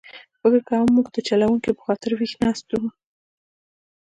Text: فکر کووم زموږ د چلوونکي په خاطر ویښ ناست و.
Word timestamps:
فکر 0.41 0.59
کووم 0.67 0.87
زموږ 0.91 1.07
د 1.11 1.17
چلوونکي 1.27 1.69
په 1.77 1.81
خاطر 1.87 2.11
ویښ 2.13 2.33
ناست 2.43 2.67
و. 2.81 2.83